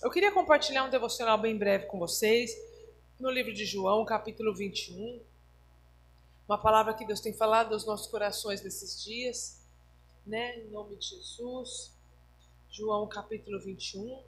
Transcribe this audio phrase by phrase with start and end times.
[0.00, 2.56] Eu queria compartilhar um devocional bem breve com vocês,
[3.18, 5.20] no livro de João, capítulo 21.
[6.48, 9.60] Uma palavra que Deus tem falado aos nossos corações nesses dias,
[10.24, 10.60] né?
[10.60, 11.92] Em nome de Jesus.
[12.70, 14.22] João, capítulo 21.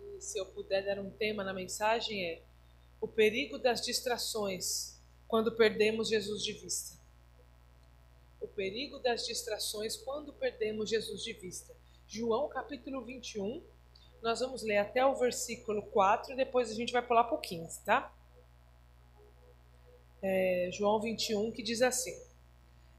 [0.00, 2.42] E se eu puder dar um tema na mensagem é
[2.98, 4.98] o perigo das distrações
[5.28, 6.98] quando perdemos Jesus de vista.
[8.40, 11.81] O perigo das distrações quando perdemos Jesus de vista.
[12.12, 13.64] João capítulo 21.
[14.20, 17.40] Nós vamos ler até o versículo 4 e depois a gente vai pular para o
[17.40, 18.14] 15, tá?
[20.20, 22.14] É, João 21, que diz assim: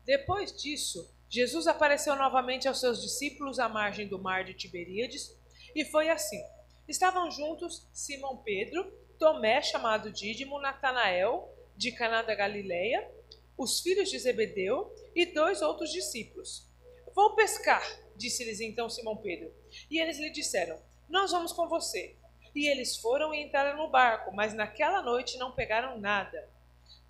[0.03, 5.37] Depois disso, Jesus apareceu novamente aos seus discípulos à margem do mar de Tiberíades,
[5.75, 6.43] e foi assim:
[6.87, 13.07] estavam juntos Simão Pedro, Tomé, chamado Dídimo, Natanael, de Caná da Galileia,
[13.55, 16.67] os filhos de Zebedeu e dois outros discípulos.
[17.13, 17.83] Vou pescar,
[18.15, 19.53] disse-lhes então Simão Pedro.
[19.89, 22.15] E eles lhe disseram: Nós vamos com você.
[22.55, 26.49] E eles foram e entraram no barco, mas naquela noite não pegaram nada.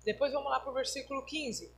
[0.04, 1.72] Depois vamos lá para o versículo 15.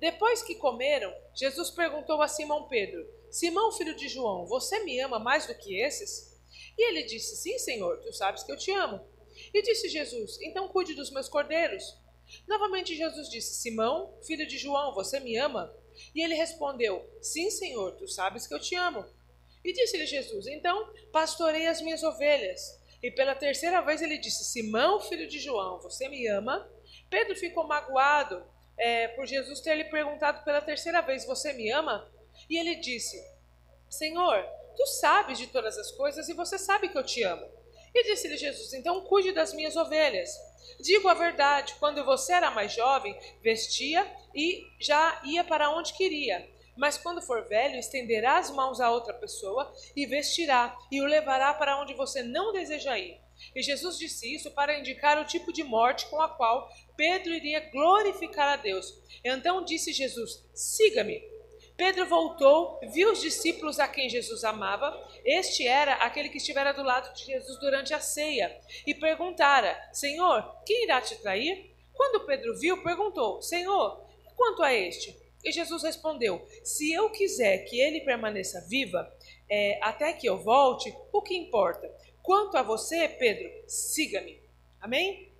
[0.00, 5.18] Depois que comeram, Jesus perguntou a Simão Pedro: Simão, filho de João, você me ama
[5.18, 6.40] mais do que esses?
[6.76, 9.00] E ele disse: Sim, Senhor, tu sabes que eu te amo.
[9.52, 11.96] E disse Jesus: Então cuide dos meus cordeiros.
[12.46, 15.74] Novamente Jesus disse: Simão, filho de João, você me ama?
[16.14, 19.04] E ele respondeu: Sim, Senhor, tu sabes que eu te amo.
[19.64, 22.80] E disse-lhe Jesus: Então pastorei as minhas ovelhas.
[23.02, 26.70] E pela terceira vez ele disse: Simão, filho de João, você me ama?
[27.10, 28.44] Pedro ficou magoado
[28.76, 32.10] é, por Jesus ter lhe perguntado pela terceira vez: Você me ama?
[32.48, 33.16] E ele disse:
[33.88, 34.44] Senhor,
[34.76, 37.46] tu sabes de todas as coisas e você sabe que eu te amo.
[37.94, 40.30] E disse-lhe Jesus: Então cuide das minhas ovelhas.
[40.84, 46.46] Digo a verdade: quando você era mais jovem, vestia e já ia para onde queria.
[46.76, 51.54] Mas quando for velho, estenderá as mãos a outra pessoa e vestirá e o levará
[51.54, 53.18] para onde você não deseja ir.
[53.56, 57.70] E Jesus disse isso para indicar o tipo de morte com a qual Pedro iria
[57.70, 58.94] glorificar a Deus.
[59.24, 61.33] Então disse Jesus: Siga-me.
[61.76, 64.96] Pedro voltou, viu os discípulos a quem Jesus amava.
[65.24, 68.60] Este era aquele que estivera do lado de Jesus durante a ceia.
[68.86, 71.74] E perguntara: Senhor, quem irá te trair?
[71.92, 74.04] Quando Pedro viu, perguntou: Senhor,
[74.36, 75.16] quanto a este?
[75.42, 79.12] E Jesus respondeu: Se eu quiser que ele permaneça viva,
[79.50, 81.92] é, até que eu volte, o que importa?
[82.22, 84.40] Quanto a você, Pedro, siga-me.
[84.80, 85.30] Amém?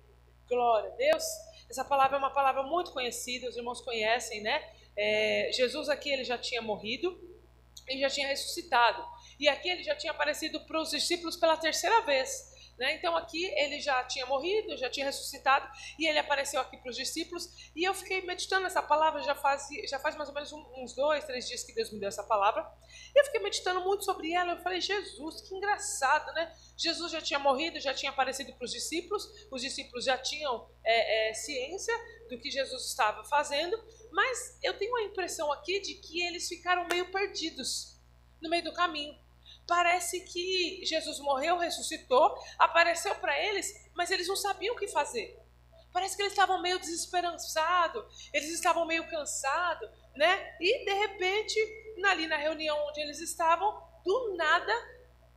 [0.47, 1.23] Glória a Deus.
[1.69, 4.63] Essa palavra é uma palavra muito conhecida, os irmãos conhecem, né?
[4.97, 7.19] É, Jesus aqui ele já tinha morrido
[7.89, 9.03] e já tinha ressuscitado.
[9.39, 12.54] E aqui ele já tinha aparecido para os discípulos pela terceira vez.
[12.77, 12.95] Né?
[12.95, 16.95] Então aqui ele já tinha morrido, já tinha ressuscitado, e ele apareceu aqui para os
[16.95, 20.93] discípulos, e eu fiquei meditando nessa palavra, já faz, já faz mais ou menos uns
[20.93, 22.69] dois, três dias que Deus me deu essa palavra,
[23.13, 26.53] e eu fiquei meditando muito sobre ela, eu falei, Jesus, que engraçado, né?
[26.77, 31.29] Jesus já tinha morrido, já tinha aparecido para os discípulos, os discípulos já tinham é,
[31.29, 31.93] é, ciência
[32.29, 33.81] do que Jesus estava fazendo,
[34.11, 37.97] mas eu tenho a impressão aqui de que eles ficaram meio perdidos
[38.41, 39.24] no meio do caminho.
[39.67, 45.39] Parece que Jesus morreu, ressuscitou, apareceu para eles, mas eles não sabiam o que fazer.
[45.91, 50.55] Parece que eles estavam meio desesperançados, eles estavam meio cansados, né?
[50.59, 51.57] E de repente,
[52.05, 54.73] ali na reunião onde eles estavam, do nada,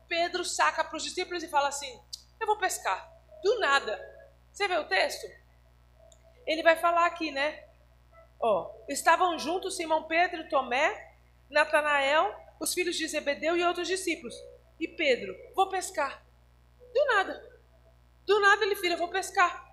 [0.09, 1.99] Pedro saca para os discípulos e fala assim:
[2.41, 3.11] Eu vou pescar.
[3.43, 3.99] Do nada.
[4.53, 5.27] Você vê o texto?
[6.45, 7.65] Ele vai falar aqui, né?
[8.41, 11.15] Ó, estavam juntos Simão Pedro, Tomé,
[11.49, 14.35] Natanael os filhos de Zebedeu e outros discípulos.
[14.79, 16.25] E Pedro, vou pescar.
[16.95, 17.61] Do nada.
[18.27, 19.67] Do nada ele vira, vou pescar.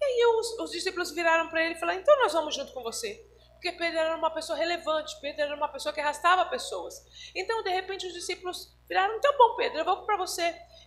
[0.00, 2.82] E aí os, os discípulos viraram para ele e falaram, então nós vamos junto com
[2.82, 3.24] você.
[3.52, 7.30] Porque Pedro era uma pessoa relevante, Pedro era uma pessoa que arrastava pessoas.
[7.32, 10.42] Então, de repente, os discípulos viraram, então bom, Pedro, eu vou para você.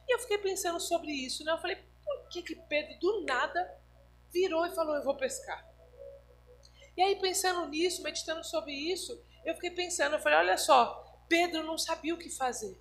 [0.06, 1.54] E eu fiquei pensando sobre isso, né?
[1.54, 3.74] Eu falei, por que, que Pedro do nada
[4.30, 5.66] virou e falou, eu vou pescar?
[6.98, 11.63] E aí, pensando nisso, meditando sobre isso, eu fiquei pensando, eu falei, olha só, Pedro
[11.63, 12.80] não sabia o que fazer.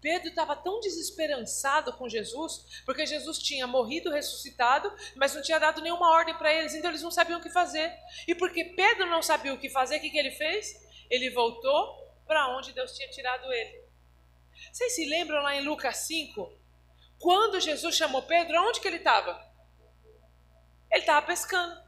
[0.00, 5.80] Pedro estava tão desesperançado com Jesus, porque Jesus tinha morrido, ressuscitado, mas não tinha dado
[5.80, 7.92] nenhuma ordem para eles, então eles não sabiam o que fazer.
[8.26, 10.74] E porque Pedro não sabia o que fazer, o que, que ele fez?
[11.10, 13.82] Ele voltou para onde Deus tinha tirado ele.
[14.72, 16.52] Vocês se lembram lá em Lucas 5?
[17.18, 19.48] Quando Jesus chamou Pedro, aonde que ele estava?
[20.90, 21.87] Ele estava pescando.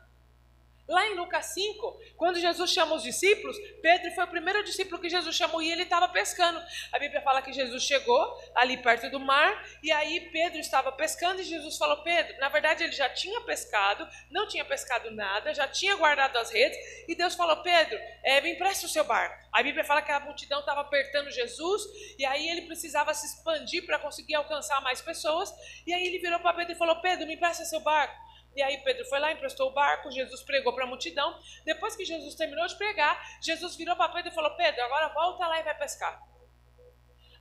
[0.91, 5.09] Lá em Lucas 5, quando Jesus chama os discípulos, Pedro foi o primeiro discípulo que
[5.09, 6.61] Jesus chamou e ele estava pescando.
[6.93, 11.41] A Bíblia fala que Jesus chegou ali perto do mar e aí Pedro estava pescando
[11.41, 15.69] e Jesus falou: Pedro, na verdade ele já tinha pescado, não tinha pescado nada, já
[15.69, 16.77] tinha guardado as redes
[17.07, 19.49] e Deus falou: Pedro, é, me empresta o seu barco.
[19.53, 21.85] A Bíblia fala que a multidão estava apertando Jesus
[22.19, 25.55] e aí ele precisava se expandir para conseguir alcançar mais pessoas.
[25.87, 28.30] E aí ele virou para Pedro e falou: Pedro, me empresta seu barco.
[28.61, 31.41] E aí Pedro foi lá, emprestou o barco, Jesus pregou para a multidão.
[31.65, 35.47] Depois que Jesus terminou de pregar, Jesus virou para Pedro e falou: Pedro, agora volta
[35.47, 36.23] lá e vai pescar.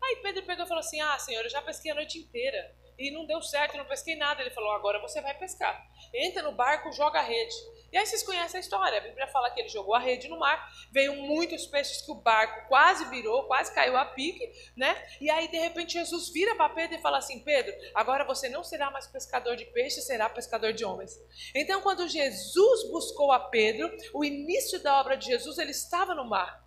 [0.01, 3.12] Aí Pedro pegou e falou assim: Ah, Senhor, eu já pesquei a noite inteira e
[3.12, 4.39] não deu certo, não pesquei nada.
[4.42, 5.86] Ele falou: Agora você vai pescar.
[6.13, 7.56] Entra no barco, joga a rede.
[7.91, 8.97] E aí vocês conhecem a história.
[8.97, 12.15] A Bíblia fala que ele jogou a rede no mar, veio muitos peixes que o
[12.15, 14.95] barco quase virou, quase caiu a pique, né?
[15.19, 18.63] E aí de repente Jesus vira para Pedro e fala assim: Pedro, agora você não
[18.63, 21.19] será mais pescador de peixes, será pescador de homens.
[21.53, 26.25] Então, quando Jesus buscou a Pedro, o início da obra de Jesus, ele estava no
[26.25, 26.63] mar.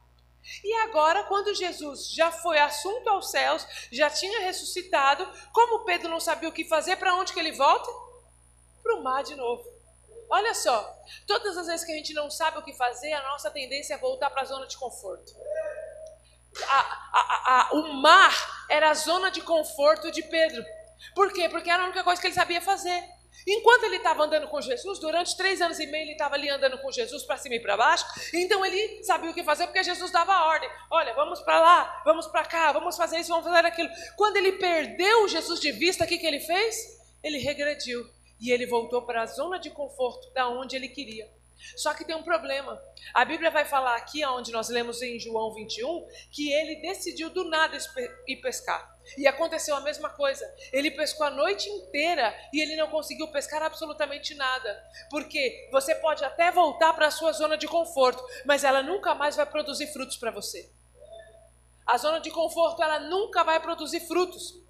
[0.65, 6.19] E agora, quando Jesus já foi assunto aos céus, já tinha ressuscitado, como Pedro não
[6.19, 7.89] sabia o que fazer, para onde que ele volta?
[8.83, 9.72] Para o mar de novo.
[10.33, 13.51] Olha só, todas as vezes que a gente não sabe o que fazer, a nossa
[13.51, 15.31] tendência é voltar para a zona de conforto.
[16.69, 20.65] A, a, a, o mar era a zona de conforto de Pedro.
[21.15, 21.51] Por quê?
[21.51, 23.05] Porque era a única coisa que ele sabia fazer.
[23.47, 26.79] Enquanto ele estava andando com Jesus, durante três anos e meio ele estava ali andando
[26.79, 30.11] com Jesus para cima e para baixo, então ele sabia o que fazer porque Jesus
[30.11, 33.67] dava a ordem: olha, vamos para lá, vamos para cá, vamos fazer isso, vamos fazer
[33.67, 33.91] aquilo.
[34.17, 37.03] Quando ele perdeu Jesus de vista, o que, que ele fez?
[37.23, 38.09] Ele regrediu
[38.43, 41.31] e ele voltou para a zona de conforto da onde ele queria.
[41.77, 42.83] Só que tem um problema.
[43.15, 47.45] A Bíblia vai falar aqui, onde nós lemos em João 21, que ele decidiu do
[47.45, 47.79] nada
[48.27, 48.91] ir pescar.
[49.17, 50.45] E aconteceu a mesma coisa.
[50.73, 54.83] Ele pescou a noite inteira e ele não conseguiu pescar absolutamente nada.
[55.09, 59.37] Porque você pode até voltar para a sua zona de conforto, mas ela nunca mais
[59.37, 60.69] vai produzir frutos para você.
[61.87, 64.62] A zona de conforto ela nunca vai produzir frutos.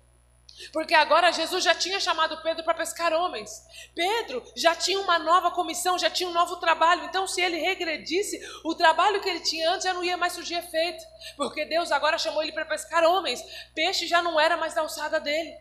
[0.72, 3.50] Porque agora Jesus já tinha chamado Pedro para pescar homens.
[3.94, 7.04] Pedro já tinha uma nova comissão, já tinha um novo trabalho.
[7.04, 10.54] Então, se ele regredisse, o trabalho que ele tinha antes já não ia mais surgir
[10.54, 11.04] efeito.
[11.37, 13.43] Porque Deus agora chamou ele para pescar homens.
[13.75, 15.52] Peixe já não era mais da alçada dele.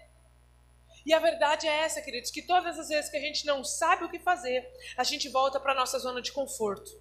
[1.06, 4.06] E a verdade é essa, queridos, que todas as vezes que a gente não sabe
[4.06, 6.92] o que fazer, a gente volta para a nossa zona de conforto.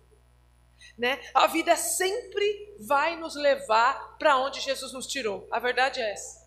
[0.96, 1.20] Né?
[1.34, 5.46] A vida sempre vai nos levar para onde Jesus nos tirou.
[5.50, 6.39] A verdade é essa.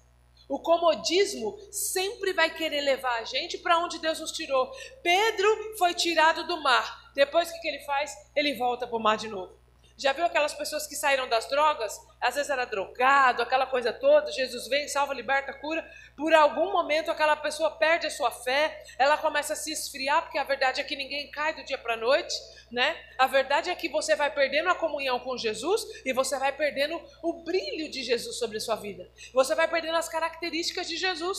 [0.47, 4.71] O comodismo sempre vai querer levar a gente para onde Deus nos tirou.
[5.01, 7.11] Pedro foi tirado do mar.
[7.15, 8.15] Depois o que, que ele faz?
[8.35, 9.62] Ele volta para o mar de novo.
[9.95, 11.99] Já viu aquelas pessoas que saíram das drogas?
[12.19, 14.31] Às vezes era drogado, aquela coisa toda.
[14.31, 15.87] Jesus vem, salva, liberta, cura.
[16.17, 20.37] Por algum momento aquela pessoa perde a sua fé, ela começa a se esfriar, porque
[20.37, 22.33] a verdade é que ninguém cai do dia para a noite,
[22.71, 22.95] né?
[23.19, 26.99] A verdade é que você vai perdendo a comunhão com Jesus e você vai perdendo
[27.21, 29.09] o brilho de Jesus sobre a sua vida.
[29.31, 31.37] Você vai perdendo as características de Jesus,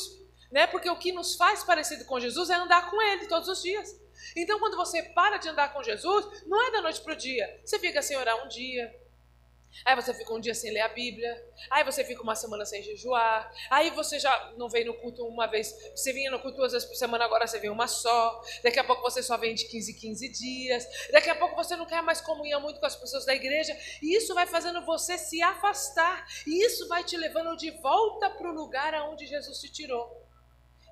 [0.53, 0.69] né?
[0.69, 4.04] Porque o que nos faz parecido com Jesus é andar com Ele todos os dias.
[4.37, 7.61] Então, quando você para de andar com Jesus, não é da noite para o dia.
[7.65, 9.05] Você fica sem orar um dia.
[9.85, 11.35] Aí você fica um dia sem ler a Bíblia.
[11.71, 13.51] Aí você fica uma semana sem jejuar.
[13.69, 15.75] Aí você já não veio no culto uma vez.
[15.97, 18.41] Você vinha no culto duas vezes por semana, agora você vem uma só.
[18.63, 20.87] Daqui a pouco você só vem de 15 em 15 dias.
[21.11, 23.77] Daqui a pouco você não quer mais comunhão muito com as pessoas da igreja.
[24.01, 26.25] E isso vai fazendo você se afastar.
[26.47, 30.23] E isso vai te levando de volta para o lugar aonde Jesus te tirou.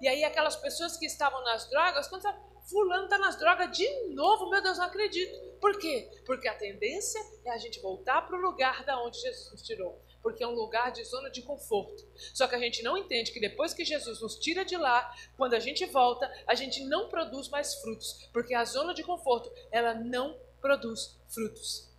[0.01, 2.35] E aí aquelas pessoas que estavam nas drogas, quando você
[2.65, 5.39] fulano está nas drogas de novo, meu Deus, não acredito.
[5.61, 6.09] Por quê?
[6.27, 10.01] Porque a tendência é a gente voltar para o lugar da onde Jesus nos tirou.
[10.23, 12.05] Porque é um lugar de zona de conforto.
[12.35, 15.55] Só que a gente não entende que depois que Jesus nos tira de lá, quando
[15.55, 18.29] a gente volta, a gente não produz mais frutos.
[18.33, 21.92] Porque a zona de conforto, ela não produz frutos.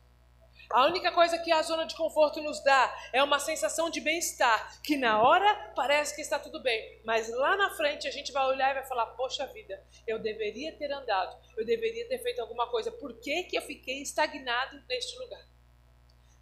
[0.73, 4.81] A única coisa que a zona de conforto nos dá é uma sensação de bem-estar,
[4.81, 8.43] que na hora parece que está tudo bem, mas lá na frente a gente vai
[8.47, 12.65] olhar e vai falar: Poxa vida, eu deveria ter andado, eu deveria ter feito alguma
[12.71, 15.45] coisa, por que, que eu fiquei estagnado neste lugar?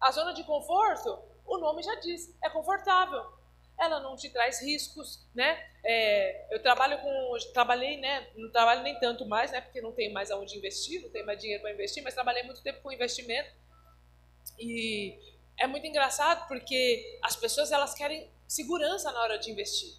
[0.00, 3.22] A zona de conforto, o nome já diz, é confortável.
[3.78, 5.62] Ela não te traz riscos, né?
[5.84, 8.28] É, eu trabalho com, trabalhei, né?
[8.34, 9.60] Não trabalho nem tanto mais, né?
[9.60, 12.62] Porque não tenho mais aonde investir, não tenho mais dinheiro para investir, mas trabalhei muito
[12.62, 13.60] tempo com investimento.
[14.62, 15.18] E
[15.58, 19.92] é muito engraçado porque as pessoas elas querem segurança na hora de investir.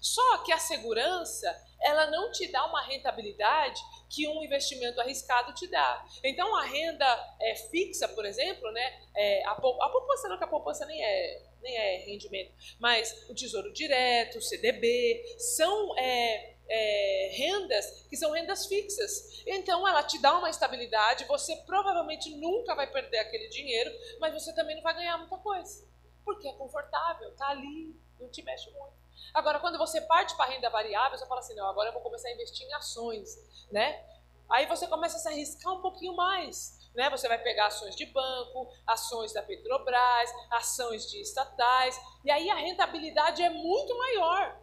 [0.00, 1.48] Só que a segurança,
[1.80, 6.04] ela não te dá uma rentabilidade que um investimento arriscado te dá.
[6.24, 10.48] Então, a renda é, fixa, por exemplo, né, é, a, a poupança não, que a
[10.48, 17.30] poupança nem é, nem é rendimento, mas o Tesouro Direto, o CDB, são é, é,
[17.34, 19.42] rendas que são rendas fixas.
[19.46, 24.54] Então ela te dá uma estabilidade, você provavelmente nunca vai perder aquele dinheiro, mas você
[24.54, 25.86] também não vai ganhar muita coisa.
[26.24, 28.94] Porque é confortável, tá ali, não te mexe muito.
[29.32, 32.28] Agora, quando você parte para renda variável, você fala assim, não, agora eu vou começar
[32.28, 33.36] a investir em ações,
[33.70, 34.04] né?
[34.48, 36.76] Aí você começa a se arriscar um pouquinho mais.
[36.94, 37.10] Né?
[37.10, 42.54] Você vai pegar ações de banco, ações da Petrobras, ações de estatais, e aí a
[42.54, 44.58] rentabilidade é muito maior.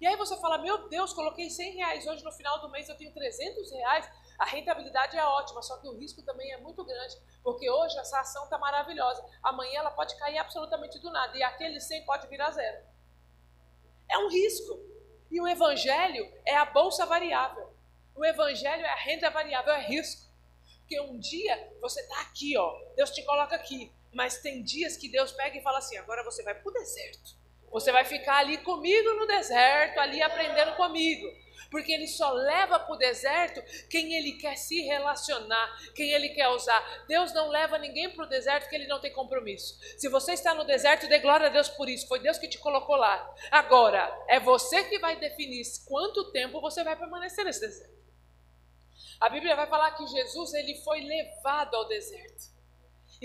[0.00, 2.96] E aí você fala, meu Deus, coloquei 100 reais, hoje no final do mês eu
[2.96, 4.10] tenho 300 reais.
[4.38, 8.20] A rentabilidade é ótima, só que o risco também é muito grande, porque hoje essa
[8.20, 12.50] ação está maravilhosa, amanhã ela pode cair absolutamente do nada, e aquele 100 pode virar
[12.50, 12.84] zero.
[14.10, 14.78] É um risco.
[15.30, 17.74] E o evangelho é a bolsa variável.
[18.14, 20.26] O evangelho é a renda variável, é risco.
[20.80, 25.08] Porque um dia você está aqui, ó, Deus te coloca aqui, mas tem dias que
[25.08, 27.36] Deus pega e fala assim: agora você vai para o deserto.
[27.70, 31.26] Você vai ficar ali comigo no deserto, ali aprendendo comigo.
[31.70, 36.48] Porque ele só leva para o deserto quem ele quer se relacionar, quem ele quer
[36.48, 37.04] usar.
[37.08, 39.78] Deus não leva ninguém para o deserto porque ele não tem compromisso.
[39.98, 42.06] Se você está no deserto, dê glória a Deus por isso.
[42.06, 43.34] Foi Deus que te colocou lá.
[43.50, 47.96] Agora, é você que vai definir quanto tempo você vai permanecer nesse deserto.
[49.20, 52.55] A Bíblia vai falar que Jesus ele foi levado ao deserto.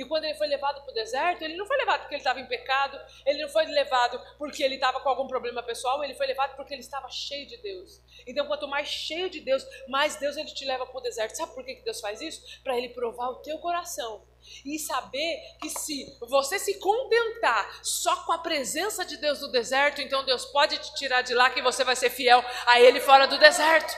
[0.02, 2.40] E quando ele foi levado para o deserto, ele não foi levado porque ele estava
[2.40, 6.26] em pecado, ele não foi levado porque ele estava com algum problema pessoal, ele foi
[6.26, 8.02] levado porque ele estava cheio de Deus.
[8.26, 11.38] Então, quanto mais cheio de Deus, mais Deus ele te leva para o deserto.
[11.38, 12.42] Sabe por que Deus faz isso?
[12.64, 14.26] Para ele provar o teu coração.
[14.66, 20.02] E saber que se você se contentar só com a presença de Deus no deserto,
[20.02, 23.28] então Deus pode te tirar de lá que você vai ser fiel a Ele fora
[23.28, 23.96] do deserto.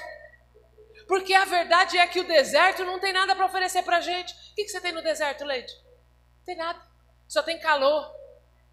[1.07, 4.33] Porque a verdade é que o deserto não tem nada para oferecer para gente.
[4.33, 5.82] O que, que você tem no deserto, Leide?
[6.43, 6.81] Não tem nada.
[7.25, 8.13] Só tem calor.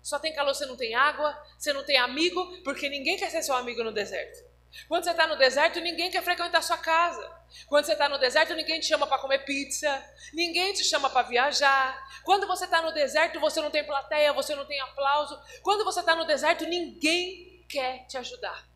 [0.03, 3.43] Só tem calor, você não tem água, você não tem amigo, porque ninguém quer ser
[3.43, 4.49] seu amigo no deserto.
[4.89, 7.31] Quando você está no deserto, ninguém quer frequentar sua casa.
[7.67, 11.29] Quando você está no deserto, ninguém te chama para comer pizza, ninguém te chama para
[11.29, 12.23] viajar.
[12.25, 15.39] Quando você está no deserto, você não tem plateia, você não tem aplauso.
[15.63, 18.69] Quando você está no deserto, ninguém quer te ajudar.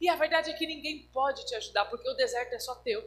[0.00, 3.04] E a verdade é que ninguém pode te ajudar, porque o deserto é só teu.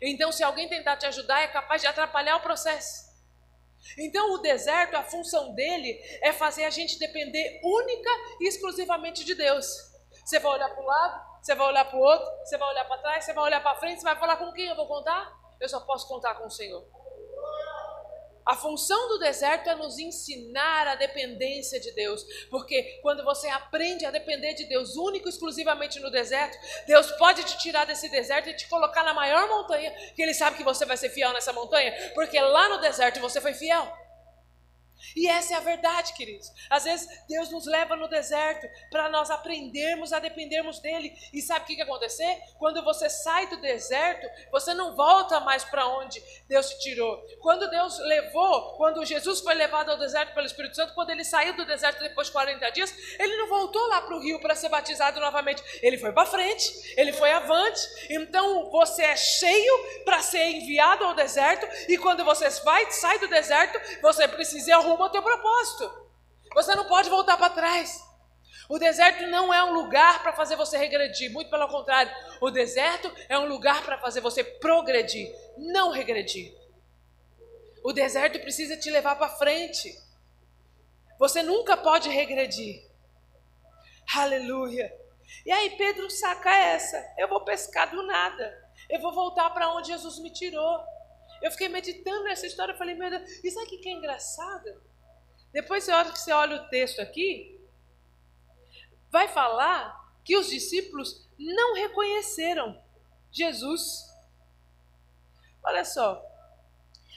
[0.00, 3.07] Então, se alguém tentar te ajudar, é capaz de atrapalhar o processo.
[3.96, 9.34] Então, o deserto, a função dele é fazer a gente depender única e exclusivamente de
[9.34, 9.66] Deus.
[10.24, 12.84] Você vai olhar para um lado, você vai olhar para o outro, você vai olhar
[12.84, 15.32] para trás, você vai olhar para frente, você vai falar com quem eu vou contar?
[15.60, 16.84] Eu só posso contar com o Senhor.
[18.48, 24.06] A função do deserto é nos ensinar a dependência de Deus, porque quando você aprende
[24.06, 28.56] a depender de Deus único exclusivamente no deserto, Deus pode te tirar desse deserto e
[28.56, 31.92] te colocar na maior montanha, que Ele sabe que você vai ser fiel nessa montanha,
[32.14, 33.86] porque lá no deserto você foi fiel.
[35.14, 36.50] E essa é a verdade, queridos.
[36.70, 41.12] Às vezes Deus nos leva no deserto para nós aprendermos a dependermos dele.
[41.32, 42.40] E sabe o que, que acontecer?
[42.58, 47.18] Quando você sai do deserto, você não volta mais para onde Deus te tirou.
[47.40, 51.54] Quando Deus levou, quando Jesus foi levado ao deserto pelo Espírito Santo, quando ele saiu
[51.56, 54.68] do deserto depois de 40 dias, ele não voltou lá para o rio para ser
[54.68, 55.62] batizado novamente.
[55.82, 57.80] Ele foi para frente, ele foi avante.
[58.10, 61.66] Então você é cheio para ser enviado ao deserto.
[61.88, 66.08] E quando você vai, sai do deserto, você precisa ir rumo ao teu propósito.
[66.54, 68.02] Você não pode voltar para trás.
[68.68, 72.12] O deserto não é um lugar para fazer você regredir, muito pelo contrário.
[72.40, 76.54] O deserto é um lugar para fazer você progredir, não regredir.
[77.82, 79.90] O deserto precisa te levar para frente.
[81.18, 82.86] Você nunca pode regredir.
[84.14, 84.92] Aleluia.
[85.46, 87.02] E aí Pedro saca essa.
[87.16, 88.70] Eu vou pescar do nada.
[88.88, 90.78] Eu vou voltar para onde Jesus me tirou.
[91.40, 94.82] Eu fiquei meditando nessa história, falei, meu Deus, e sabe o que é engraçado?
[95.52, 97.58] Depois você olha que você olha o texto aqui,
[99.10, 102.82] vai falar que os discípulos não reconheceram
[103.30, 104.04] Jesus.
[105.62, 106.22] Olha só,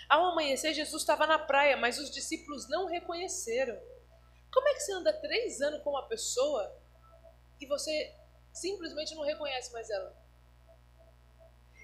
[0.07, 3.77] ao amanhecer Jesus estava na praia, mas os discípulos não reconheceram.
[4.51, 6.73] Como é que você anda três anos com uma pessoa
[7.59, 8.13] e você
[8.53, 10.20] simplesmente não reconhece mais ela?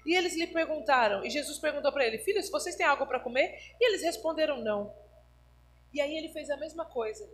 [0.08, 3.60] E eles lhe perguntaram, e Jesus perguntou para ele: Filhos, vocês têm algo para comer?
[3.78, 4.90] E eles responderam: Não.
[5.92, 7.28] E aí ele fez a mesma coisa.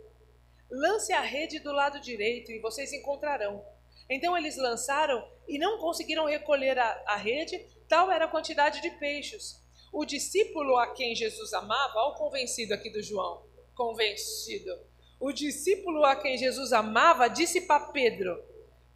[0.69, 3.65] Lance a rede do lado direito e vocês encontrarão.
[4.09, 8.89] Então eles lançaram e não conseguiram recolher a, a rede, tal era a quantidade de
[8.99, 9.63] peixes.
[9.93, 14.77] O discípulo a quem Jesus amava, ao convencido aqui do João, convencido.
[15.17, 18.37] O discípulo a quem Jesus amava disse para Pedro: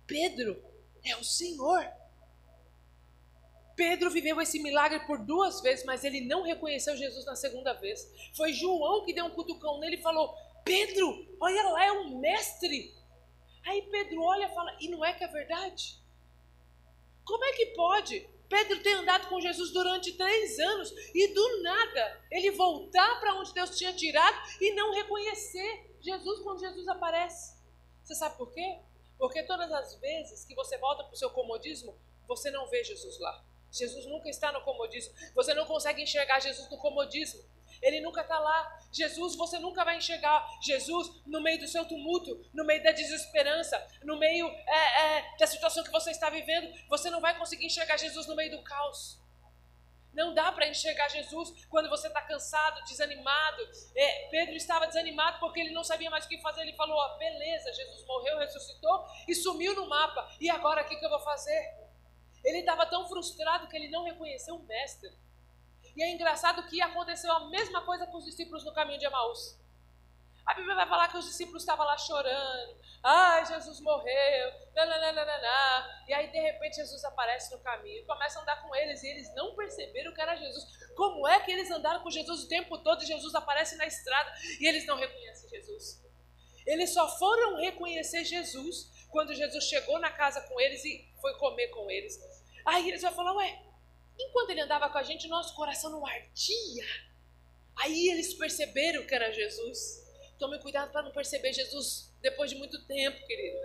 [0.05, 0.61] Pedro,
[1.01, 1.98] é o Senhor.
[3.79, 8.11] Pedro viveu esse milagre por duas vezes, mas ele não reconheceu Jesus na segunda vez.
[8.35, 12.93] Foi João que deu um cutucão nele e falou: Pedro, olha lá, é um mestre.
[13.65, 15.97] Aí Pedro olha e fala: E não é que é verdade?
[17.23, 22.21] Como é que pode Pedro ter andado com Jesus durante três anos e do nada
[22.29, 27.57] ele voltar para onde Deus tinha tirado e não reconhecer Jesus quando Jesus aparece?
[28.03, 28.79] Você sabe por quê?
[29.17, 33.17] Porque todas as vezes que você volta para o seu comodismo, você não vê Jesus
[33.19, 33.47] lá.
[33.71, 35.13] Jesus nunca está no comodismo.
[35.35, 37.43] Você não consegue enxergar Jesus no comodismo.
[37.81, 38.79] Ele nunca está lá.
[38.91, 43.81] Jesus, você nunca vai enxergar Jesus no meio do seu tumulto, no meio da desesperança,
[44.03, 46.73] no meio é, é, da situação que você está vivendo.
[46.89, 49.19] Você não vai conseguir enxergar Jesus no meio do caos.
[50.11, 53.69] Não dá para enxergar Jesus quando você está cansado, desanimado.
[53.95, 56.61] É, Pedro estava desanimado porque ele não sabia mais o que fazer.
[56.61, 60.27] Ele falou: oh, beleza, Jesus morreu, ressuscitou e sumiu no mapa.
[60.39, 61.88] E agora o que, que eu vou fazer?
[62.43, 65.11] Ele estava tão frustrado que ele não reconheceu o mestre.
[65.95, 69.57] E é engraçado que aconteceu a mesma coisa com os discípulos no caminho de Emaús.
[70.45, 72.75] A Bíblia vai falar que os discípulos estavam lá chorando.
[73.03, 74.51] Ai, Jesus morreu.
[74.73, 76.03] Nananana.
[76.07, 79.03] E aí, de repente, Jesus aparece no caminho começa a andar com eles.
[79.03, 80.65] E eles não perceberam que era Jesus.
[80.95, 84.33] Como é que eles andaram com Jesus o tempo todo e Jesus aparece na estrada
[84.59, 86.03] e eles não reconhecem Jesus?
[86.65, 91.67] Eles só foram reconhecer Jesus quando Jesus chegou na casa com eles e foi comer
[91.67, 92.19] com eles.
[92.65, 93.69] Aí eles vão falar: Ué,
[94.19, 96.85] Enquanto ele andava com a gente, nosso coração não ardia.
[97.77, 100.05] Aí eles perceberam que era Jesus.
[100.37, 103.57] Tome cuidado para não perceber Jesus depois de muito tempo, querido.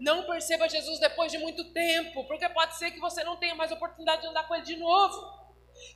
[0.00, 3.70] Não perceba Jesus depois de muito tempo, porque pode ser que você não tenha mais
[3.70, 5.44] oportunidade de andar com ele de novo.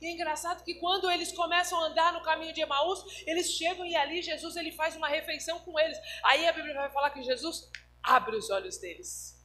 [0.01, 3.85] E é engraçado que quando eles começam a andar no caminho de Emaús, eles chegam
[3.85, 5.97] e ali Jesus ele faz uma refeição com eles.
[6.23, 7.69] Aí a Bíblia vai falar que Jesus
[8.01, 9.38] abre os olhos deles.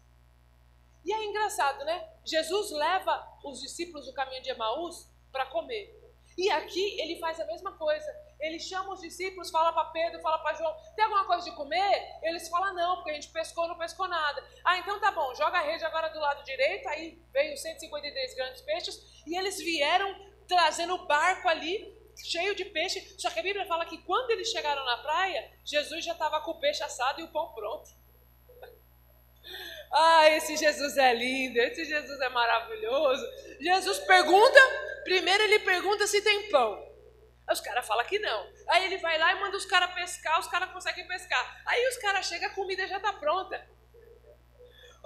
[1.04, 2.08] E é engraçado, né?
[2.24, 6.04] Jesus leva os discípulos do caminho de Emaús para comer.
[6.36, 8.06] E aqui ele faz a mesma coisa.
[8.40, 12.18] Ele chama os discípulos, fala para Pedro, fala para João: tem alguma coisa de comer?
[12.22, 14.44] Eles falam: não, porque a gente pescou, não pescou nada.
[14.64, 16.88] Ah, então tá bom, joga a rede agora do lado direito.
[16.88, 20.12] Aí veio 153 grandes peixes e eles vieram
[20.48, 23.14] trazendo o barco ali cheio de peixe.
[23.18, 26.52] Só que a Bíblia fala que quando eles chegaram na praia, Jesus já estava com
[26.52, 27.90] o peixe assado e o pão pronto.
[29.96, 33.24] Ah, esse Jesus é lindo, esse Jesus é maravilhoso.
[33.60, 34.58] Jesus pergunta,
[35.04, 36.74] primeiro ele pergunta se tem pão.
[37.46, 38.46] Aí os caras falam que não.
[38.70, 41.62] Aí ele vai lá e manda os caras pescar, os caras conseguem pescar.
[41.64, 43.64] Aí os caras chegam, a comida já está pronta.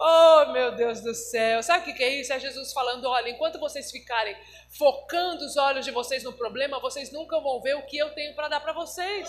[0.01, 1.61] Oh, meu Deus do céu.
[1.61, 2.33] Sabe o que, é isso?
[2.33, 4.37] É Jesus falando: olha, enquanto vocês ficarem
[4.79, 8.35] focando os olhos de vocês no problema, vocês nunca vão ver o que eu tenho
[8.37, 9.29] para dar para vocês.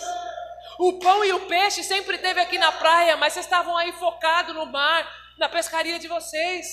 [0.78, 4.54] O pão e o peixe sempre teve aqui na praia, mas vocês estavam aí focados
[4.54, 5.04] no mar,
[5.40, 6.66] na pescaria de vocês.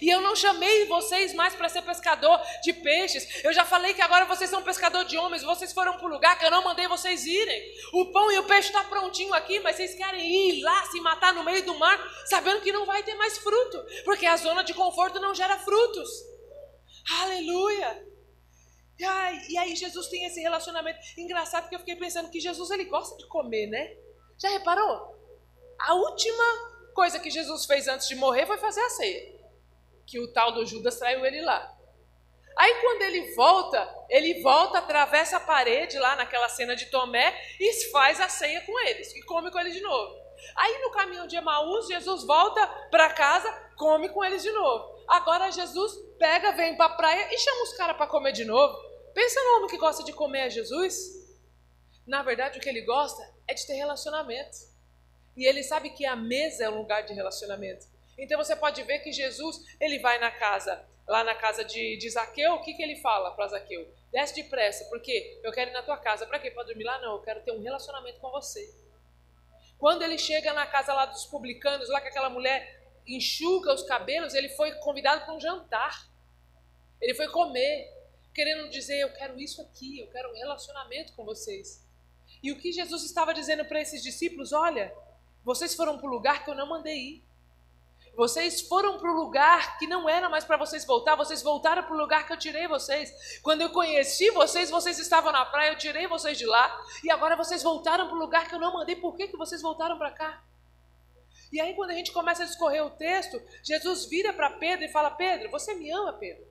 [0.00, 3.44] E eu não chamei vocês mais para ser pescador de peixes.
[3.44, 5.42] Eu já falei que agora vocês são pescador de homens.
[5.42, 7.62] Vocês foram para o lugar que eu não mandei vocês irem.
[7.92, 11.00] O pão e o peixe estão tá prontinho aqui, mas vocês querem ir lá se
[11.00, 14.62] matar no meio do mar, sabendo que não vai ter mais fruto, porque a zona
[14.62, 16.08] de conforto não gera frutos.
[17.22, 18.06] Aleluia!
[18.98, 22.70] E aí, e aí Jesus tem esse relacionamento engraçado que eu fiquei pensando que Jesus
[22.70, 23.96] ele gosta de comer, né?
[24.38, 25.12] Já reparou?
[25.78, 29.40] A última coisa que Jesus fez antes de morrer foi fazer a ceia.
[30.06, 31.76] Que o tal do Judas traiu ele lá.
[32.56, 37.72] Aí quando ele volta, ele volta, atravessa a parede lá naquela cena de Tomé e
[37.90, 40.22] faz a ceia com eles, e come com eles de novo.
[40.56, 45.02] Aí no caminho de Emaús, Jesus volta para casa, come com eles de novo.
[45.08, 48.76] Agora Jesus pega, vem para a praia e chama os caras para comer de novo.
[49.14, 51.22] Pensa no homem que gosta de comer a Jesus.
[52.06, 54.71] Na verdade, o que ele gosta é de ter relacionamento.
[55.36, 57.86] E ele sabe que a mesa é um lugar de relacionamento.
[58.18, 62.10] Então você pode ver que Jesus, ele vai na casa, lá na casa de, de
[62.10, 63.88] Zaqueu, o que, que ele fala para Zaqueu?
[64.12, 66.26] Desce depressa, porque eu quero ir na tua casa.
[66.26, 66.50] Para quê?
[66.50, 67.00] Para dormir lá?
[67.00, 68.72] Não, eu quero ter um relacionamento com você.
[69.78, 74.34] Quando ele chega na casa lá dos publicanos, lá que aquela mulher enxuga os cabelos,
[74.34, 76.08] ele foi convidado para um jantar.
[77.00, 77.90] Ele foi comer,
[78.32, 81.84] querendo dizer: Eu quero isso aqui, eu quero um relacionamento com vocês.
[82.42, 84.52] E o que Jesus estava dizendo para esses discípulos?
[84.52, 84.94] Olha,
[85.44, 87.24] vocês foram para o lugar que eu não mandei ir.
[88.14, 91.94] Vocês foram para o lugar que não era mais para vocês voltar, vocês voltaram para
[91.94, 93.40] o lugar que eu tirei vocês.
[93.42, 97.36] Quando eu conheci vocês, vocês estavam na praia, eu tirei vocês de lá, e agora
[97.36, 98.96] vocês voltaram para o lugar que eu não mandei.
[98.96, 100.44] Por que, que vocês voltaram para cá?
[101.50, 104.92] E aí, quando a gente começa a discorrer o texto, Jesus vira para Pedro e
[104.92, 106.46] fala: Pedro, você me ama, Pedro?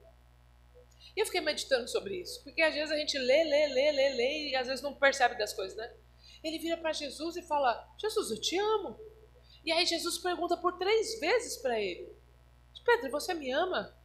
[1.16, 4.10] E eu fiquei meditando sobre isso, porque às vezes a gente lê, lê, lê, lê,
[4.10, 5.92] lê, e às vezes não percebe das coisas, né?
[6.44, 9.00] Ele vira para Jesus e fala: Jesus, eu te amo.
[9.64, 12.12] E aí Jesus pergunta por três vezes para ele:
[12.84, 13.96] Pedro, você me ama?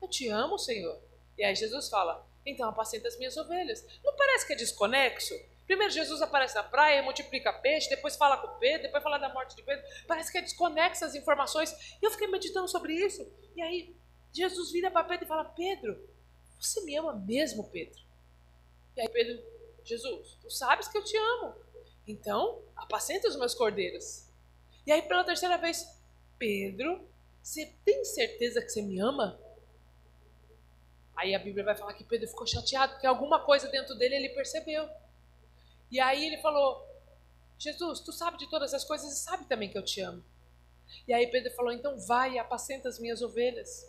[0.00, 1.00] Eu te amo, Senhor.
[1.36, 3.84] E aí Jesus fala: Então apacenta as minhas ovelhas.
[4.04, 5.34] Não parece que é desconexo?
[5.66, 9.54] Primeiro Jesus aparece na praia, multiplica peixe, depois fala com Pedro, depois fala da morte
[9.54, 9.84] de Pedro.
[10.06, 11.96] Parece que é desconexo as informações.
[12.02, 13.24] E eu fiquei meditando sobre isso.
[13.54, 13.94] E aí
[14.32, 16.08] Jesus vira para Pedro e fala: Pedro,
[16.60, 18.00] você me ama mesmo, Pedro?
[18.96, 19.40] E aí Pedro,
[19.84, 21.54] Jesus, tu sabes que eu te amo.
[22.10, 24.26] Então, apacenta os meus cordeiros.
[24.86, 25.86] E aí, pela terceira vez,
[26.38, 27.08] Pedro,
[27.42, 29.38] você tem certeza que você me ama?
[31.16, 34.30] Aí a Bíblia vai falar que Pedro ficou chateado, porque alguma coisa dentro dele ele
[34.30, 34.88] percebeu.
[35.90, 36.84] E aí ele falou:
[37.58, 40.24] Jesus, tu sabe de todas as coisas e sabe também que eu te amo.
[41.06, 43.86] E aí Pedro falou: então vai e apacenta as minhas ovelhas.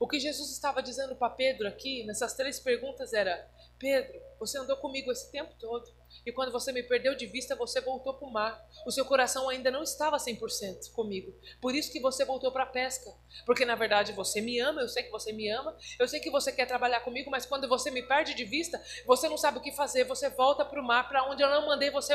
[0.00, 4.76] O que Jesus estava dizendo para Pedro aqui, nessas três perguntas, era: Pedro, você andou
[4.78, 5.92] comigo esse tempo todo.
[6.24, 8.60] E quando você me perdeu de vista, você voltou para o mar.
[8.86, 11.34] O seu coração ainda não estava 100% comigo.
[11.60, 13.10] Por isso que você voltou para a pesca.
[13.44, 16.30] Porque na verdade você me ama, eu sei que você me ama, eu sei que
[16.30, 19.62] você quer trabalhar comigo, mas quando você me perde de vista, você não sabe o
[19.62, 22.14] que fazer, você volta para o mar, para onde eu não mandei você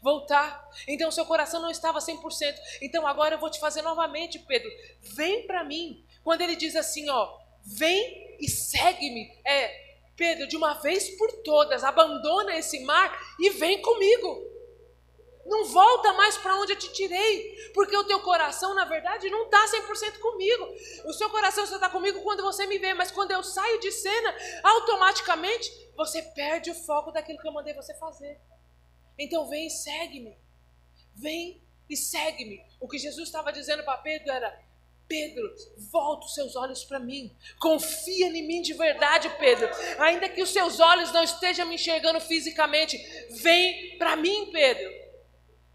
[0.00, 0.68] voltar.
[0.88, 2.54] Então o seu coração não estava 100%.
[2.80, 4.70] Então agora eu vou te fazer novamente, Pedro.
[5.00, 6.04] Vem para mim.
[6.22, 9.30] Quando ele diz assim, ó, vem e segue-me.
[9.46, 9.81] É,
[10.16, 14.52] Pedro, de uma vez por todas, abandona esse mar e vem comigo.
[15.44, 19.44] Não volta mais para onde eu te tirei, porque o teu coração, na verdade, não
[19.44, 20.68] está 100% comigo.
[21.04, 23.90] O seu coração só está comigo quando você me vê, mas quando eu saio de
[23.90, 28.40] cena, automaticamente você perde o foco daquilo que eu mandei você fazer.
[29.18, 30.36] Então vem e segue-me.
[31.14, 32.64] Vem e segue-me.
[32.80, 34.58] O que Jesus estava dizendo para Pedro era:
[35.12, 35.54] Pedro,
[35.90, 37.36] volta os seus olhos para mim.
[37.60, 39.68] Confia em mim de verdade, Pedro.
[39.98, 42.96] Ainda que os seus olhos não estejam me enxergando fisicamente,
[43.42, 44.90] vem para mim, Pedro.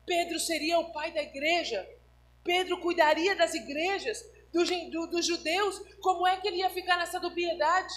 [0.08, 1.88] Pedro seria o pai da igreja.
[2.44, 5.84] Pedro cuidaria das igrejas, dos, do, dos judeus.
[6.02, 7.94] Como é que ele ia ficar nessa dubiedade?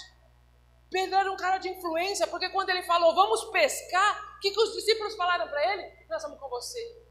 [0.91, 4.59] Pedro era um cara de influência, porque quando ele falou, vamos pescar, o que, que
[4.59, 5.91] os discípulos falaram para ele?
[6.07, 7.01] Nós vamos com você.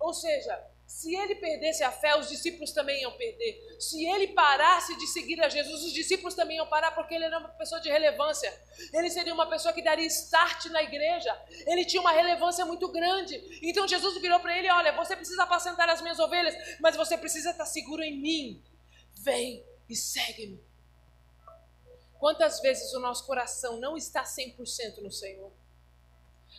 [0.00, 3.76] Ou seja, se ele perdesse a fé, os discípulos também iam perder.
[3.78, 7.38] Se ele parasse de seguir a Jesus, os discípulos também iam parar, porque ele era
[7.38, 8.50] uma pessoa de relevância.
[8.94, 11.30] Ele seria uma pessoa que daria start na igreja.
[11.66, 13.38] Ele tinha uma relevância muito grande.
[13.62, 17.50] Então Jesus virou para ele: Olha, você precisa apacentar as minhas ovelhas, mas você precisa
[17.50, 18.64] estar seguro em mim.
[19.12, 20.58] Vem e segue-me.
[22.18, 25.52] Quantas vezes o nosso coração não está 100% no Senhor?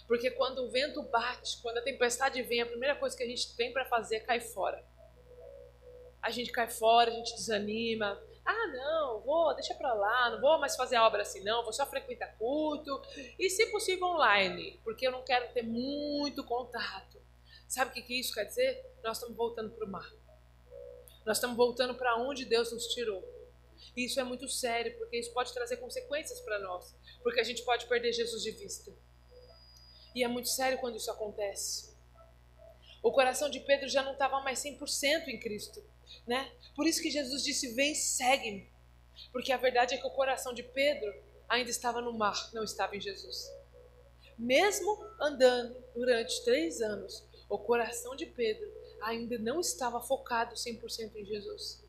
[0.10, 3.56] Porque quando o vento bate, quando a tempestade vem, a primeira coisa que a gente
[3.56, 4.84] tem para fazer é cair fora.
[6.20, 8.20] A gente cai fora, a gente desanima.
[8.44, 11.72] Ah, não, vou, deixa para lá, não vou mais fazer a obra assim, não, vou
[11.72, 13.00] só frequentar culto.
[13.38, 17.22] E, se possível, online, porque eu não quero ter muito contato.
[17.68, 18.84] Sabe o que, que isso quer dizer?
[19.04, 20.12] Nós estamos voltando para o mar.
[21.24, 23.24] Nós estamos voltando para onde Deus nos tirou.
[23.96, 26.96] E isso é muito sério, porque isso pode trazer consequências para nós.
[27.22, 28.92] Porque a gente pode perder Jesus de vista.
[30.16, 31.90] E é muito sério quando isso acontece.
[33.02, 35.84] O coração de Pedro já não estava mais 100% em Cristo,
[36.28, 36.52] né?
[36.76, 38.70] Por isso que Jesus disse: "Vem, segue-me".
[39.32, 41.14] Porque a verdade é que o coração de Pedro
[41.48, 43.50] ainda estava no mar, não estava em Jesus.
[44.38, 51.26] Mesmo andando durante três anos, o coração de Pedro ainda não estava focado 100% em
[51.26, 51.84] Jesus.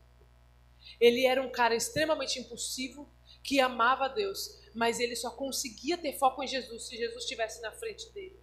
[1.01, 3.09] Ele era um cara extremamente impulsivo,
[3.43, 7.73] que amava Deus, mas ele só conseguia ter foco em Jesus se Jesus estivesse na
[7.73, 8.41] frente dele.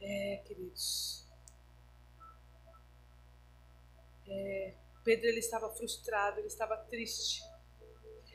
[0.00, 1.24] É, queridos.
[4.28, 7.42] É, Pedro ele estava frustrado, ele estava triste,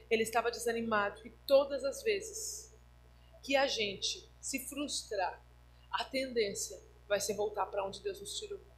[0.09, 1.25] ele estava desanimado.
[1.25, 2.73] E todas as vezes
[3.43, 5.43] que a gente se frustrar,
[5.91, 8.70] a tendência vai ser voltar para onde Deus nos tirou.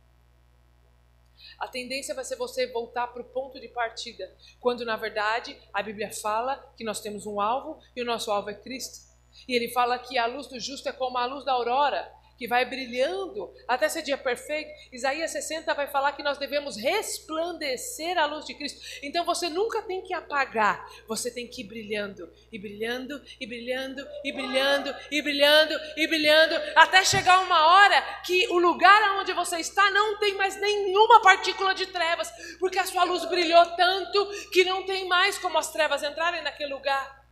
[1.60, 5.82] A tendência vai ser você voltar para o ponto de partida, quando na verdade a
[5.82, 9.12] Bíblia fala que nós temos um alvo e o nosso alvo é Cristo.
[9.48, 12.12] E ele fala que a luz do justo é como a luz da aurora,
[12.44, 14.70] que vai brilhando até ser dia perfeito.
[14.92, 18.82] Isaías 60 vai falar que nós devemos resplandecer a luz de Cristo.
[19.02, 24.06] Então você nunca tem que apagar, você tem que ir brilhando, e brilhando, e brilhando,
[24.26, 29.62] e brilhando, e brilhando, e brilhando, até chegar uma hora que o lugar onde você
[29.62, 32.30] está não tem mais nenhuma partícula de trevas,
[32.60, 36.74] porque a sua luz brilhou tanto que não tem mais como as trevas entrarem naquele
[36.74, 37.26] lugar.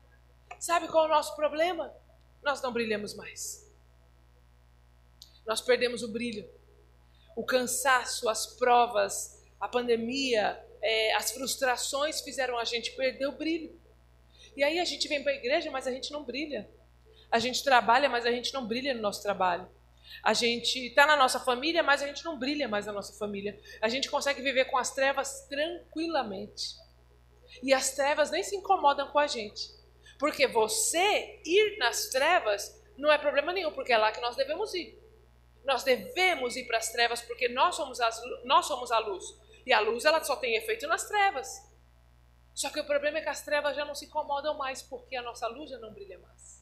[0.58, 1.94] Sabe qual é o nosso problema?
[2.42, 3.70] Nós não brilhamos mais.
[5.52, 6.50] Nós perdemos o brilho.
[7.36, 13.78] O cansaço, as provas, a pandemia, é, as frustrações fizeram a gente perder o brilho.
[14.56, 16.72] E aí a gente vem para a igreja, mas a gente não brilha.
[17.30, 19.70] A gente trabalha, mas a gente não brilha no nosso trabalho.
[20.24, 23.60] A gente está na nossa família, mas a gente não brilha mais na nossa família.
[23.82, 26.78] A gente consegue viver com as trevas tranquilamente.
[27.62, 29.70] E as trevas nem se incomodam com a gente.
[30.18, 34.74] Porque você ir nas trevas não é problema nenhum, porque é lá que nós devemos
[34.74, 35.01] ir.
[35.66, 39.24] Nós devemos ir para as trevas porque nós somos, as, nós somos a luz.
[39.66, 41.48] E a luz ela só tem efeito nas trevas.
[42.54, 45.22] Só que o problema é que as trevas já não se incomodam mais porque a
[45.22, 46.62] nossa luz já não brilha mais.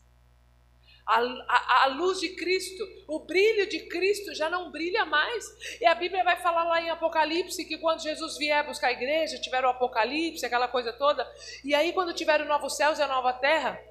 [1.05, 5.43] A, a, a, luz de Cristo, o brilho de Cristo já não brilha mais.
[5.81, 9.41] E a Bíblia vai falar lá em Apocalipse que quando Jesus vier buscar a igreja,
[9.41, 11.27] tiver o Apocalipse, aquela coisa toda,
[11.63, 13.81] e aí quando tiver o novo céus e a nova terra,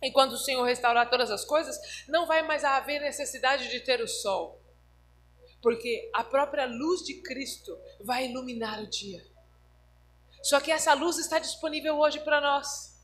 [0.00, 4.00] e quando o Senhor restaurar todas as coisas, não vai mais haver necessidade de ter
[4.00, 4.57] o sol.
[5.60, 9.24] Porque a própria luz de Cristo vai iluminar o dia.
[10.42, 12.96] Só que essa luz está disponível hoje para nós.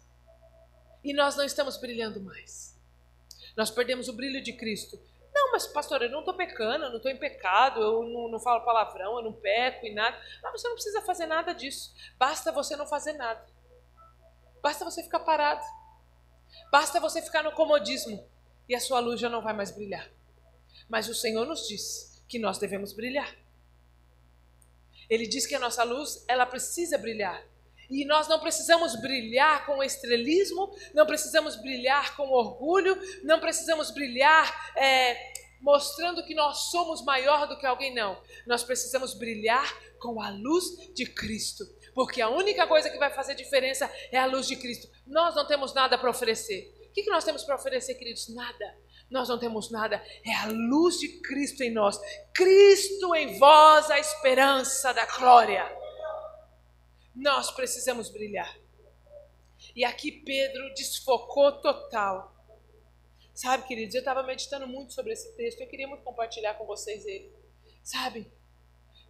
[1.02, 2.78] E nós não estamos brilhando mais.
[3.56, 4.98] Nós perdemos o brilho de Cristo.
[5.34, 8.38] Não, mas pastor, eu não estou pecando, eu não estou em pecado, eu não, não,
[8.38, 10.16] falo palavrão, eu não peco e nada.
[10.42, 11.92] Não, você não precisa fazer nada disso.
[12.16, 13.44] Basta você não fazer nada.
[14.62, 15.64] Basta você ficar parado.
[16.70, 18.24] Basta você ficar no comodismo
[18.68, 20.08] e a sua luz já não vai mais brilhar.
[20.88, 23.34] Mas o Senhor nos diz que nós devemos brilhar.
[25.08, 27.44] Ele diz que a nossa luz, ela precisa brilhar.
[27.90, 34.72] E nós não precisamos brilhar com estrelismo, não precisamos brilhar com orgulho, não precisamos brilhar
[34.76, 38.20] é, mostrando que nós somos maior do que alguém, não.
[38.46, 39.66] Nós precisamos brilhar
[39.98, 44.26] com a luz de Cristo, porque a única coisa que vai fazer diferença é a
[44.26, 44.88] luz de Cristo.
[45.06, 46.72] Nós não temos nada para oferecer.
[46.88, 48.28] O que, que nós temos para oferecer, queridos?
[48.28, 48.76] Nada.
[49.14, 50.04] Nós não temos nada.
[50.26, 52.00] É a luz de Cristo em nós.
[52.34, 55.64] Cristo em vós, a esperança da glória.
[57.14, 58.58] Nós precisamos brilhar.
[59.76, 62.34] E aqui Pedro desfocou total.
[63.32, 65.60] Sabe, queridos, eu estava meditando muito sobre esse texto.
[65.60, 67.32] Eu queria muito compartilhar com vocês ele.
[67.84, 68.28] Sabe?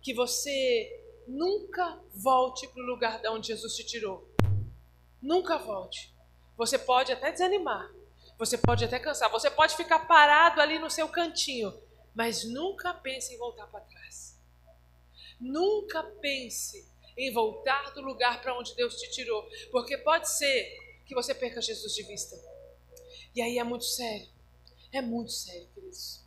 [0.02, 4.30] Que você nunca volte para o lugar de onde Jesus te tirou.
[5.22, 6.14] Nunca volte.
[6.58, 7.90] Você pode até desanimar,
[8.38, 11.72] você pode até cansar, você pode ficar parado ali no seu cantinho,
[12.14, 14.38] mas nunca pense em voltar para trás.
[15.40, 21.14] Nunca pense em voltar do lugar para onde Deus te tirou, porque pode ser que
[21.14, 22.36] você perca Jesus de vista.
[23.34, 24.28] E aí é muito sério.
[24.92, 26.22] É muito sério, queridos.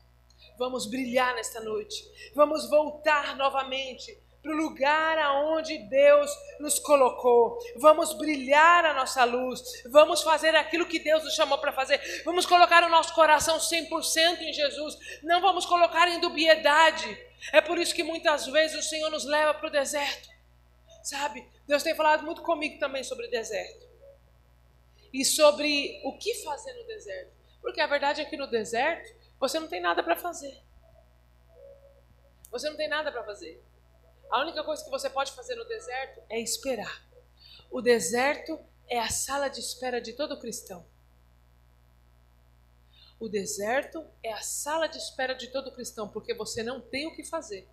[0.57, 2.31] Vamos brilhar nesta noite.
[2.35, 7.57] Vamos voltar novamente para o lugar aonde Deus nos colocou.
[7.75, 9.61] Vamos brilhar a nossa luz.
[9.85, 11.99] Vamos fazer aquilo que Deus nos chamou para fazer.
[12.23, 14.97] Vamos colocar o nosso coração 100% em Jesus.
[15.23, 17.27] Não vamos colocar em dubiedade.
[17.51, 20.29] É por isso que muitas vezes o Senhor nos leva para o deserto.
[21.03, 21.47] Sabe?
[21.67, 23.87] Deus tem falado muito comigo também sobre deserto.
[25.13, 27.31] E sobre o que fazer no deserto.
[27.61, 30.57] Porque a verdade é que no deserto você não tem nada para fazer.
[32.51, 33.61] Você não tem nada para fazer.
[34.29, 37.05] A única coisa que você pode fazer no deserto é esperar.
[37.71, 40.85] O deserto é a sala de espera de todo cristão.
[43.19, 47.15] O deserto é a sala de espera de todo cristão, porque você não tem o
[47.15, 47.67] que fazer.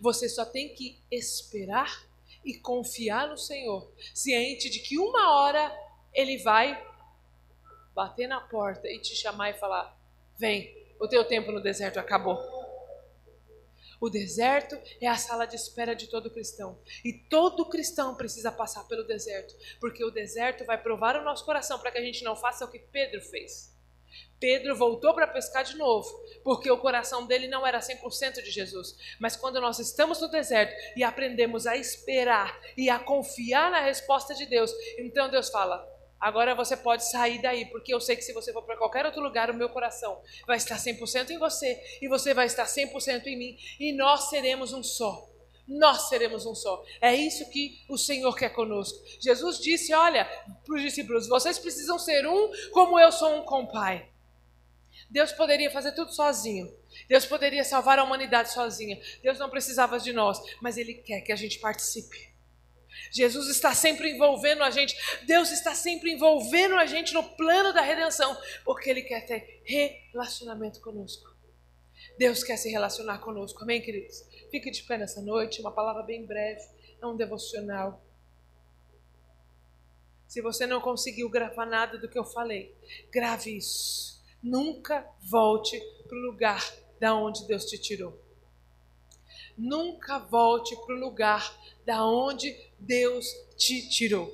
[0.00, 2.06] Você só tem que esperar
[2.44, 5.74] e confiar no Senhor, ciente de que uma hora
[6.12, 6.86] Ele vai
[7.94, 9.96] bater na porta e te chamar e falar:
[10.36, 12.59] Vem, o teu tempo no deserto acabou.
[14.00, 16.78] O deserto é a sala de espera de todo cristão.
[17.04, 21.78] E todo cristão precisa passar pelo deserto, porque o deserto vai provar o nosso coração
[21.78, 23.78] para que a gente não faça o que Pedro fez.
[24.40, 26.10] Pedro voltou para pescar de novo,
[26.42, 28.96] porque o coração dele não era 100% de Jesus.
[29.20, 34.34] Mas quando nós estamos no deserto e aprendemos a esperar e a confiar na resposta
[34.34, 35.86] de Deus, então Deus fala:
[36.20, 39.22] Agora você pode sair daí, porque eu sei que se você for para qualquer outro
[39.22, 43.38] lugar, o meu coração vai estar 100% em você e você vai estar 100% em
[43.38, 45.26] mim e nós seremos um só.
[45.66, 46.84] Nós seremos um só.
[47.00, 48.98] É isso que o Senhor quer conosco.
[49.20, 50.24] Jesus disse: Olha,
[50.66, 54.08] para os discípulos, vocês precisam ser um como eu sou um com o Pai.
[55.08, 56.72] Deus poderia fazer tudo sozinho.
[57.08, 59.00] Deus poderia salvar a humanidade sozinha.
[59.22, 62.29] Deus não precisava de nós, mas Ele quer que a gente participe.
[63.10, 67.80] Jesus está sempre envolvendo a gente, Deus está sempre envolvendo a gente no plano da
[67.80, 69.62] redenção, porque Ele quer ter
[70.12, 71.34] relacionamento conosco.
[72.18, 74.24] Deus quer se relacionar conosco, amém, queridos?
[74.50, 76.62] Fique de pé nessa noite, uma palavra bem breve,
[77.00, 78.04] é um devocional.
[80.26, 82.74] Se você não conseguiu gravar nada do que eu falei,
[83.10, 84.22] grave isso.
[84.42, 86.62] Nunca volte para o lugar
[87.00, 88.29] da onde Deus te tirou.
[89.60, 93.26] Nunca volte para o lugar da onde Deus
[93.58, 94.32] te tirou.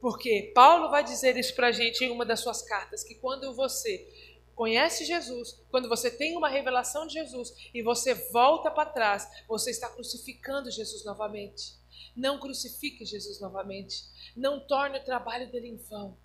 [0.00, 3.54] Porque Paulo vai dizer isso para a gente em uma das suas cartas, que quando
[3.54, 4.04] você
[4.52, 9.70] conhece Jesus, quando você tem uma revelação de Jesus e você volta para trás, você
[9.70, 11.74] está crucificando Jesus novamente.
[12.16, 14.04] Não crucifique Jesus novamente.
[14.36, 16.18] Não torne o trabalho dele em vão.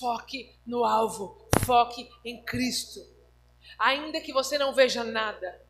[0.00, 3.00] Foque no alvo, foque em Cristo.
[3.78, 5.63] Ainda que você não veja nada,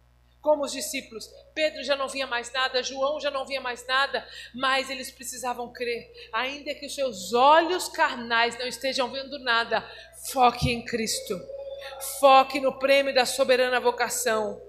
[0.44, 1.28] como os discípulos.
[1.54, 5.72] Pedro já não via mais nada, João já não via mais nada, mas eles precisavam
[5.72, 6.12] crer.
[6.35, 9.83] Ainda que os seus olhos carnais não estejam vendo nada,
[10.30, 11.40] foque em Cristo.
[12.20, 14.61] Foque no prêmio da soberana vocação.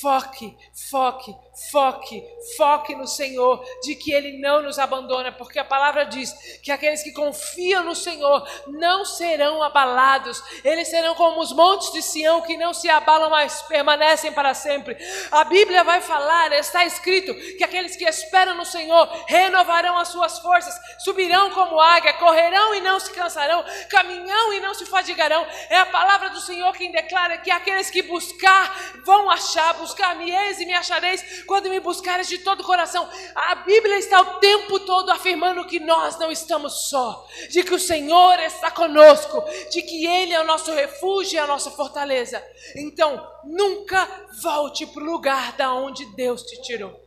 [0.00, 0.56] Foque,
[0.90, 1.34] foque,
[1.70, 2.24] foque,
[2.56, 7.02] foque no Senhor, de que Ele não nos abandona, porque a palavra diz que aqueles
[7.02, 12.56] que confiam no Senhor não serão abalados, eles serão como os montes de Sião que
[12.56, 14.96] não se abalam, mas permanecem para sempre.
[15.32, 20.38] A Bíblia vai falar, está escrito, que aqueles que esperam no Senhor renovarão as suas
[20.38, 25.46] forças, subirão como águia, correrão e não se cansarão, caminhão e não se fadigarão.
[25.68, 30.60] É a palavra do Senhor quem declara que aqueles que buscar vão achar achar, buscar-me-eis
[30.60, 33.08] e me achareis quando me buscares de todo o coração.
[33.34, 37.80] A Bíblia está o tempo todo afirmando que nós não estamos só, de que o
[37.80, 42.44] Senhor está conosco, de que Ele é o nosso refúgio e a nossa fortaleza.
[42.76, 44.06] Então, nunca
[44.42, 47.00] volte para o lugar da onde Deus te tirou.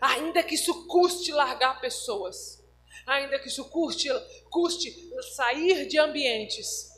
[0.00, 2.62] Ainda que isso custe largar pessoas,
[3.06, 4.08] ainda que isso custe,
[4.50, 4.94] custe
[5.34, 6.92] sair de ambientes,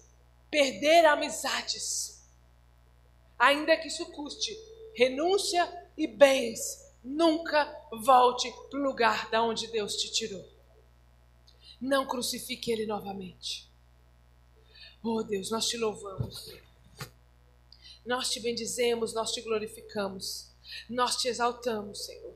[0.50, 2.19] perder amizades,
[3.40, 4.54] ainda que isso custe
[4.94, 10.46] renúncia e bens, nunca volte para o lugar da onde Deus te tirou.
[11.80, 13.66] Não crucifique Ele novamente.
[15.02, 16.54] Oh Deus, nós te louvamos.
[18.04, 20.50] Nós te bendizemos, nós te glorificamos.
[20.88, 22.34] Nós te exaltamos, Senhor.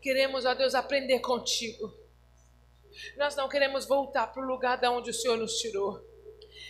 [0.00, 1.92] Queremos, ó Deus, aprender contigo.
[3.16, 6.00] Nós não queremos voltar para o lugar da onde o Senhor nos tirou.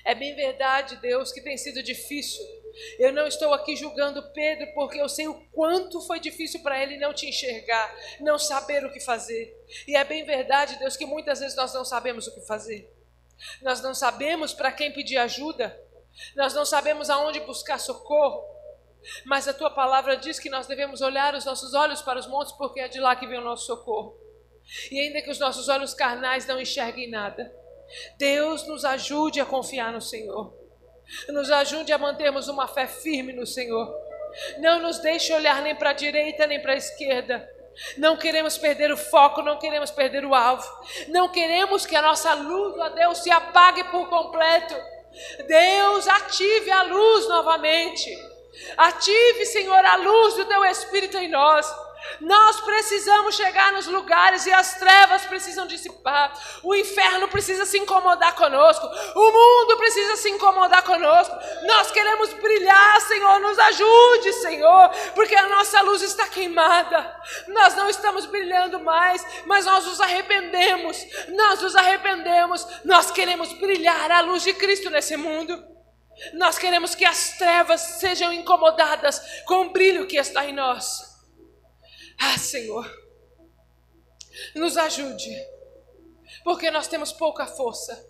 [0.04, 2.59] É bem verdade, Deus, que tem sido difícil
[2.98, 6.96] eu não estou aqui julgando Pedro porque eu sei o quanto foi difícil para ele
[6.98, 9.56] não te enxergar, não saber o que fazer.
[9.86, 12.92] E é bem verdade, Deus, que muitas vezes nós não sabemos o que fazer.
[13.62, 15.78] Nós não sabemos para quem pedir ajuda.
[16.36, 18.44] Nós não sabemos aonde buscar socorro.
[19.24, 22.52] Mas a tua palavra diz que nós devemos olhar os nossos olhos para os montes
[22.52, 24.18] porque é de lá que vem o nosso socorro.
[24.90, 27.52] E ainda que os nossos olhos carnais não enxerguem nada,
[28.18, 30.59] Deus nos ajude a confiar no Senhor.
[31.28, 33.92] Nos ajude a mantermos uma fé firme no Senhor.
[34.58, 37.48] Não nos deixe olhar nem para a direita nem para a esquerda.
[37.96, 40.68] Não queremos perder o foco, não queremos perder o alvo.
[41.08, 44.74] Não queremos que a nossa luz, ó Deus, se apague por completo.
[45.46, 48.10] Deus, ative a luz novamente.
[48.76, 51.66] Ative, Senhor, a luz do teu Espírito em nós.
[52.20, 56.32] Nós precisamos chegar nos lugares e as trevas precisam dissipar.
[56.62, 58.86] O inferno precisa se incomodar conosco.
[58.86, 61.34] O mundo precisa se incomodar conosco.
[61.66, 63.40] Nós queremos brilhar, Senhor.
[63.40, 67.20] Nos ajude, Senhor, porque a nossa luz está queimada.
[67.48, 70.98] Nós não estamos brilhando mais, mas nós nos arrependemos.
[71.28, 72.66] Nós nos arrependemos.
[72.84, 75.70] Nós queremos brilhar a luz de Cristo nesse mundo.
[76.34, 81.09] Nós queremos que as trevas sejam incomodadas com o brilho que está em nós.
[82.20, 82.86] Ah, Senhor,
[84.54, 85.34] nos ajude,
[86.44, 88.06] porque nós temos pouca força,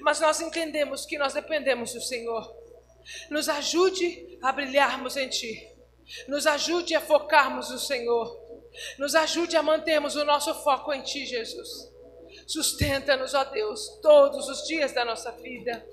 [0.00, 2.54] mas nós entendemos que nós dependemos do Senhor.
[3.30, 5.72] Nos ajude a brilharmos em Ti,
[6.26, 8.36] nos ajude a focarmos no Senhor,
[8.98, 11.94] nos ajude a mantermos o nosso foco em Ti, Jesus.
[12.48, 15.86] Sustenta-nos, ó Deus, todos os dias da nossa vida.